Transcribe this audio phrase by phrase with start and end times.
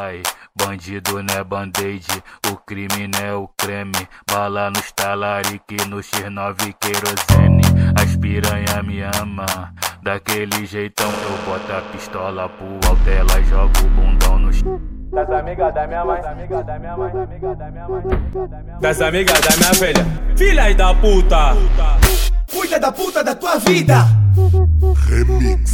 [0.00, 0.22] Ai,
[0.54, 2.06] bandido não é band-aid,
[2.52, 4.08] o crime não é o creme.
[4.30, 7.62] Bala no talarique, no X9 querosene.
[8.00, 11.10] As piranha me ama, daquele jeitão.
[11.10, 14.80] Eu boto a pistola pro alto, ela joga o bundão no chão.
[15.10, 18.02] Das amigas da minha mãe, das amigas da minha mãe, das amigas da minha mãe,
[18.80, 20.06] das amigas da minha velha.
[20.36, 21.56] Filha da puta!
[22.52, 24.06] Cuida da puta da tua vida!
[25.08, 25.72] Remix.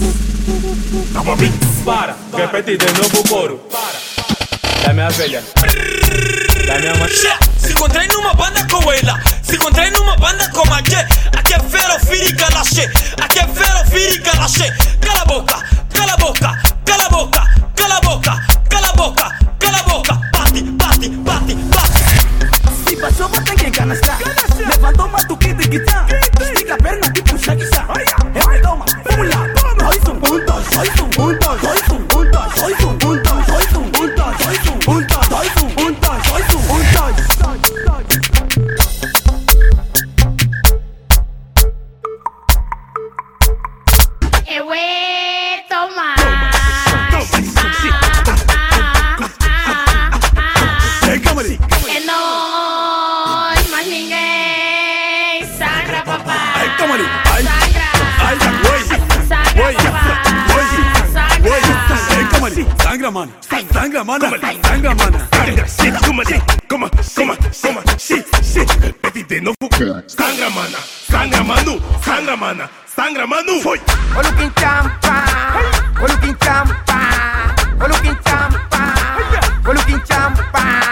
[1.12, 1.82] Tava mix.
[1.84, 3.59] Para, repete de novo o coro.
[3.70, 3.93] Para.
[4.85, 5.43] Da minha velha.
[6.66, 7.09] Da minha mãe.
[7.56, 10.95] Se encontrei numa banda com ela, se encontrei numa banda com a G.
[11.34, 12.91] Aqui é fera, filho galaxê.
[13.23, 14.70] Aqui é fera, filho galaxê.
[56.95, 57.09] money.
[57.34, 57.45] Ay,
[58.20, 58.83] ay, güey,
[59.55, 60.64] güey, güey,
[61.42, 61.62] güey.
[62.09, 62.51] Hey, come
[62.83, 63.31] sangra man,
[63.73, 66.25] sangra man, sangra man, sangra shit, come on,
[66.69, 68.69] come on, come on, come on, shit, shit.
[68.81, 69.69] Repete de novo.
[70.06, 70.78] Sangra mana,
[71.11, 73.61] sangra manu, sangra mana, sangra manu.
[73.61, 73.81] Foi.
[74.17, 75.25] Olha o quinchampa,
[76.01, 76.98] champa, o quinchampa,
[77.81, 78.95] olha o quinchampa,
[79.67, 80.83] olha o quinchampa.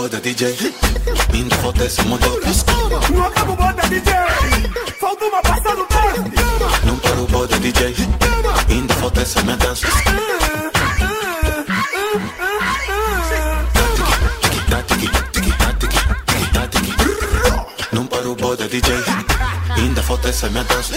[0.00, 0.56] O boda DJ
[1.34, 2.40] Ainda falta esse motor
[3.12, 4.14] Não acaba o DJ,
[4.98, 6.86] falta uma passada no tempo.
[6.86, 7.94] Não para o boda DJ
[8.70, 9.86] Ainda falta essa minha dança
[17.92, 18.94] Não para o DJ
[19.76, 20.94] Ainda falta essa minha dança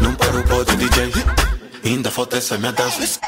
[0.00, 1.12] Não para o boda DJ
[1.84, 3.18] Ainda falta essa minha dança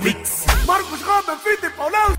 [0.00, 0.44] Mix.
[0.66, 2.16] Marcos Robin, Fita e Paulão.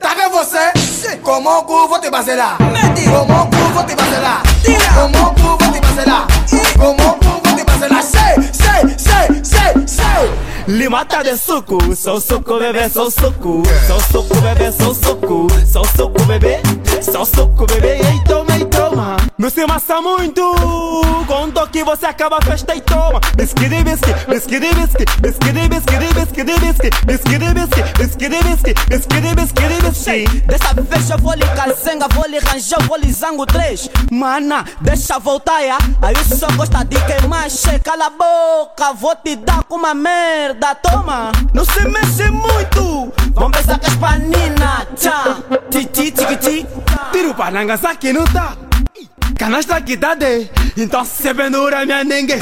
[0.00, 1.16] Tá vendo você?
[1.22, 2.58] Como o cu vou te baselar.
[2.58, 4.42] Como o cu vou te baselar.
[4.94, 6.26] Como o cu vou te baselar.
[6.78, 8.02] Como o cu vou te baselar.
[8.02, 10.46] Sei, sei, sei, sei, sei.
[10.66, 15.84] Lhe mata de suco, sou suco bebê, sou suco, sou suco bebê, sou suco, sou
[15.96, 19.16] suco bebê, sou suco bebê, e toma, e toma.
[19.38, 20.42] Não se massa muito,
[21.26, 23.20] conto que você acaba a festa e toma.
[23.36, 30.40] Bisquiri, bisqui, bisquiri, bisqui, bisquiri, bisquiri, bisquiri, bisqui, bisquiri, bisqui, bisquiri, bisqui, bisquiri, bisquiri, bisqui.
[30.46, 33.90] Dessa vez eu vou lhe calcenga, vou lhe ranger, vou lhe zango três.
[34.10, 35.78] Mana, deixa voltar, ya.
[36.00, 40.74] Aí o só gosta de queimar, che, a boca, vou te dar com uma merda,
[40.76, 41.32] toma.
[41.52, 45.36] Não se mexe muito, vamos pensar que as panina, tchá,
[45.70, 46.66] titi, tiki, tiki.
[46.66, 46.85] Tiro pra
[47.56, 48.54] Nagasaki, não tá?
[49.38, 52.34] Canastra que tá de, então se pendura minha nengue.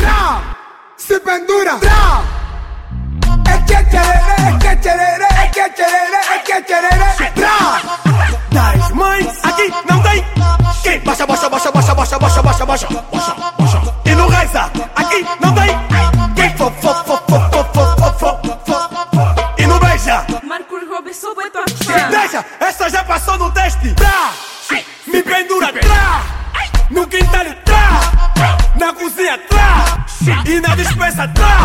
[0.97, 1.79] Se pendura.
[3.47, 7.33] É que tcherere, é que tcherere, é que tcherere, é que tcherere.
[7.35, 7.81] Tra.
[8.51, 10.25] Das mães, aqui não tem.
[10.83, 13.95] Quem baixa, baixa, baixa, baixa, baixa, baixa, baixa, baixa, baixa, baixa.
[14.05, 15.79] E no reza, aqui não tem.
[16.35, 19.55] Quem fo, fo, fo, fo, fo, fo, fo, fo, fo.
[19.59, 20.27] E no beija.
[20.43, 22.09] Marcos Robinson é tua fã.
[22.11, 23.04] Deixa, essa já
[23.93, 24.33] Tra,
[25.05, 26.23] mi pendura tra,
[26.91, 28.01] no quintal tra,
[28.77, 30.05] na cozinha tra,
[30.47, 31.57] e na dispensa tra,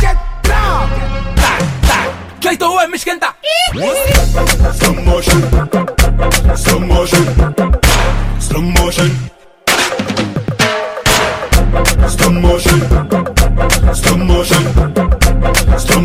[2.49, 3.35] Cleiton é me esquenta.
[3.75, 5.43] Slow motion.
[6.57, 7.25] Slow motion.
[8.41, 9.11] Slow motion.
[12.09, 12.81] Slow motion.
[13.93, 14.63] Slow motion.
[15.77, 16.01] Slow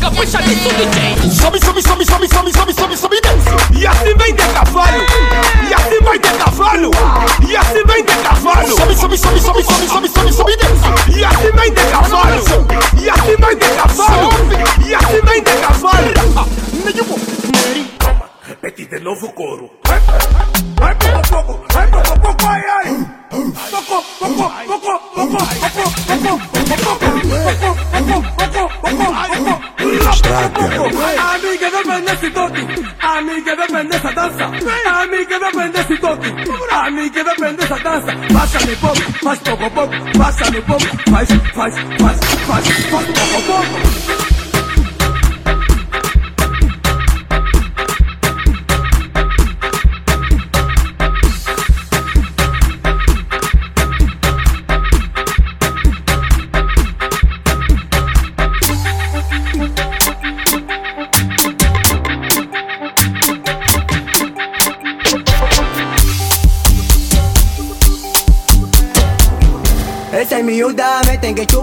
[0.00, 1.30] Capricha nisso, DJ.
[1.30, 3.78] Sobe, sobe, sobe, sobe, sobe, sobe, sobe, sobe, desce.
[3.78, 5.04] E assim vem de cavalo,
[5.68, 6.90] e assim vai de cavalo,
[7.46, 8.76] e assim vem de cavalo.
[8.76, 11.18] Sobe, sobe, sobe, sobe, sobe, sobe, sobe, sobe, desce.
[11.18, 12.65] E assim vem de cavalo,
[32.26, 32.60] si toqui,
[33.00, 36.30] a mí que depende esa danza, a mí que depende si toqui,
[36.72, 38.12] a mí que depende esa danza.
[38.32, 42.18] Pásame pop, pas poco pop, pásame pop, pas, pas, pas,
[42.48, 44.25] pas, pop, poco pop.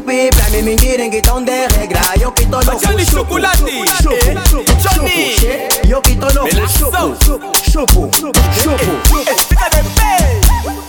[0.02, 3.06] Me tem que chupir Pra mí mentirem que estão de regra Yo quito los Johnny
[3.06, 3.64] Chocolate.
[3.70, 4.36] Eh,
[4.82, 5.90] Johnny.
[5.90, 7.16] Yo quito los Melação.
[7.72, 8.12] Chupo, chupo
[9.48, 10.14] Fica de pé.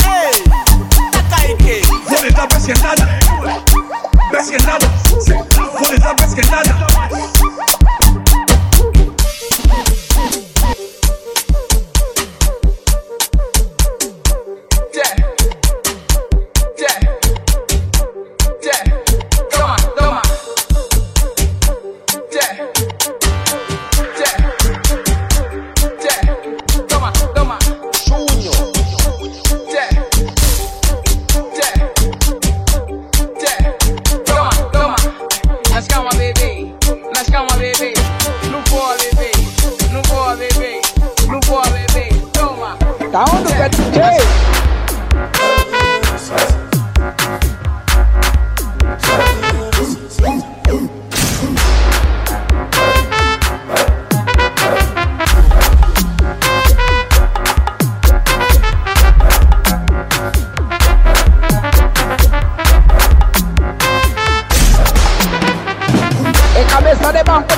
[0.07, 0.65] Ei.
[1.11, 1.81] Taca aí, que?
[2.09, 3.09] Vou lhe dar pesquisada,
[4.31, 4.87] pesquisada,
[5.79, 6.75] vou lhe dar pesquisada.
[6.95, 7.74] Mas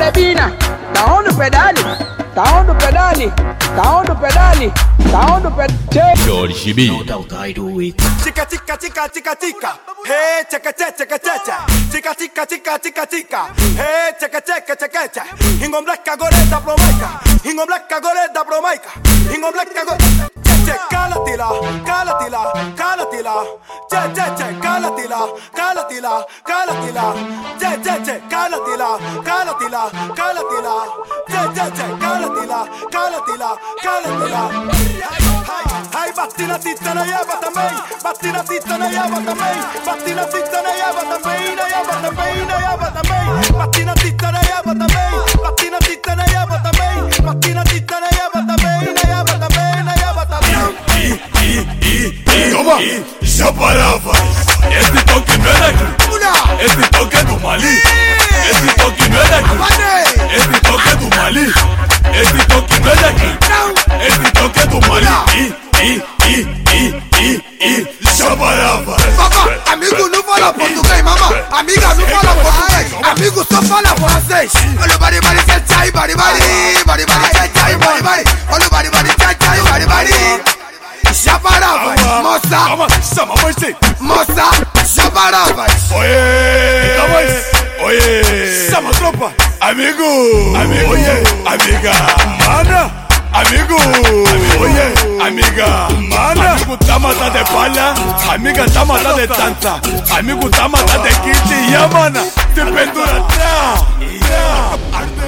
[0.06, 0.52] Sabina,
[0.92, 1.82] taondo pedali
[2.32, 3.32] taondo pedali
[3.74, 4.72] taondo pedali
[5.10, 6.86] taondo pedali George B.
[8.22, 9.76] Tika tika tika tika tika
[10.06, 11.58] hey tika tika tika tika
[11.90, 15.24] tika tika tika tika tika hey tika tika tika tika
[15.64, 17.08] ingo blacka goreta promaica
[17.44, 18.90] ingo blacka goreta promaica
[19.34, 20.30] ingo blacka goreta
[20.90, 21.48] calatila
[21.84, 23.34] calatila calatila
[23.90, 24.25] che che
[25.96, 27.14] cálatela, cálatela,
[27.58, 30.74] che, che, che, cálatela, cálatela, cálatela,
[31.26, 34.42] che, che, che, cálatela, cálatela, cálatela.
[35.94, 40.24] Ai, batti la titta na yaba também, batti na titta na yaba também, batti na
[40.26, 44.74] titta na yaba também, na yaba também, na yaba também, batti na titta na yaba
[44.74, 49.38] também, batti na titta na yaba também, batti na titta na yaba também, na yaba
[49.38, 50.66] também, na yaba também.
[52.52, 52.78] Toma,
[53.22, 54.35] já parava.
[55.66, 56.64] Daqui.
[56.64, 57.82] Esse toque é do Mali.
[58.50, 59.54] Esse toque não é daqui.
[60.34, 61.54] Esse toque é do Mali.
[62.14, 63.38] Esse toque não é daqui.
[64.06, 65.54] Esse toque é do Mali.
[65.82, 68.96] E, e, e, e, e, já parava.
[69.16, 71.28] Papá, amigo não fala português, mamá.
[71.52, 72.86] Amiga não fala português.
[73.10, 74.52] Amigo só fala francês.
[74.80, 76.40] Olha o bari bari tchai tchai, bari bari,
[76.86, 78.24] bari bari tchai tchai, bari bari.
[78.50, 80.56] Olha o bari bari tchai tchai, bari bari.
[81.26, 82.48] Já paravas, moça,
[83.14, 83.74] chama sim.
[84.00, 84.65] moça,
[85.94, 87.20] Oye, calma
[87.84, 89.32] Oye, chama a tropa.
[89.60, 91.92] Amigo, amigo, oye, amiga,
[92.46, 92.90] mana.
[93.32, 93.76] Amigo,
[94.60, 94.94] oye,
[95.26, 95.66] amiga,
[96.08, 96.52] mana.
[96.52, 97.94] Amigo tá matando de palha,
[98.32, 99.80] amiga tá matando de tanta.
[100.18, 103.20] Amigo tá matando de kit e a mana se pendura.
[103.28, 103.86] Tra.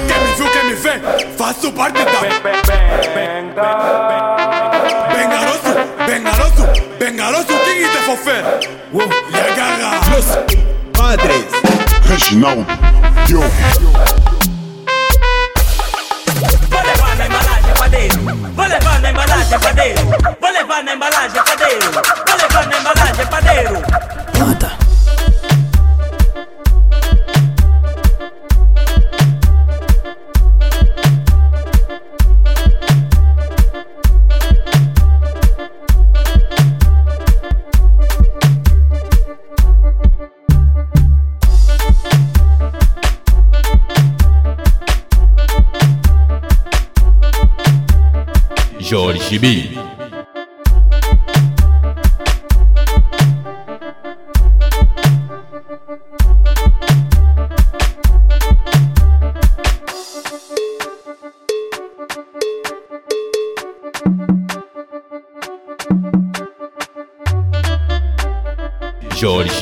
[0.07, 0.99] Quem me viu, quem me vê,
[1.37, 2.11] faço parte da.
[5.13, 5.71] Bengaroso,
[6.07, 6.63] bengaroso,
[6.99, 7.48] bengaroso,
[7.87, 8.43] fofer?
[8.93, 9.99] Uou, e agarra.
[10.93, 11.45] Padres.
[12.03, 12.65] Reginaldo.
[16.69, 18.19] Vou levar na embalagem padeiro.
[18.55, 20.05] Vou levar na embalagem padeiro.
[20.41, 21.91] Vou levar na embalagem padeiro.
[21.91, 24.09] Vou levar na embalagem padeiro.
[24.37, 24.88] Jorge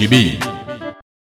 [0.05, 0.46] B.